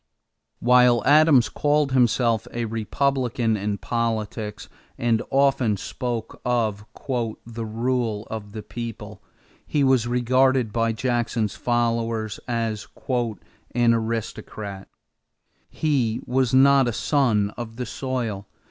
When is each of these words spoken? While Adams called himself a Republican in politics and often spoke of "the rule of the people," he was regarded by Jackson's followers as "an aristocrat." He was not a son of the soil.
While 0.59 1.05
Adams 1.05 1.47
called 1.47 1.91
himself 1.91 2.47
a 2.51 2.65
Republican 2.65 3.55
in 3.55 3.77
politics 3.77 4.67
and 4.97 5.21
often 5.29 5.77
spoke 5.77 6.41
of 6.43 6.83
"the 7.45 7.65
rule 7.65 8.25
of 8.27 8.53
the 8.53 8.63
people," 8.63 9.21
he 9.63 9.83
was 9.83 10.07
regarded 10.07 10.73
by 10.73 10.91
Jackson's 10.91 11.53
followers 11.55 12.39
as 12.47 12.87
"an 13.07 13.93
aristocrat." 13.93 14.87
He 15.69 16.19
was 16.25 16.51
not 16.51 16.87
a 16.87 16.93
son 16.93 17.51
of 17.55 17.75
the 17.75 17.85
soil. 17.85 18.47